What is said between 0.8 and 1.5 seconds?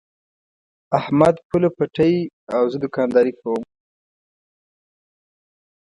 احمد